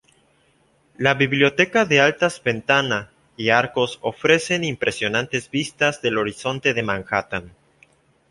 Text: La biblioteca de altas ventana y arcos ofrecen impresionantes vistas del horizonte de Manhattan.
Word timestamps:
La 1.07 1.11
biblioteca 1.17 1.85
de 1.85 1.99
altas 2.01 2.41
ventana 2.43 3.11
y 3.37 3.49
arcos 3.49 3.99
ofrecen 4.01 4.63
impresionantes 4.63 5.51
vistas 5.51 6.01
del 6.01 6.17
horizonte 6.17 6.73
de 6.73 6.81
Manhattan. 6.81 7.51